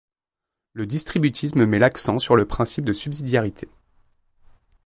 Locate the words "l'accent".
1.77-2.17